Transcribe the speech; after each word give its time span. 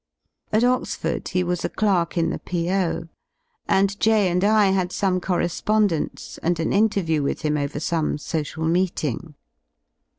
At 0.51 0.63
Oxford 0.63 1.27
he 1.27 1.43
was 1.43 1.63
a 1.63 1.69
clerk 1.69 2.17
in 2.17 2.31
the 2.31 2.39
P.O., 2.39 3.07
and 3.67 3.99
J 3.99 4.31
and 4.31 4.43
I 4.43 4.71
had 4.71 4.91
some 4.91 5.21
corre 5.21 5.47
spondence 5.47 6.39
and 6.41 6.59
an 6.59 6.73
interview 6.73 7.21
with 7.21 7.43
him 7.43 7.55
over 7.55 7.79
some 7.79 8.17
social 8.17 8.65
meeting. 8.65 9.35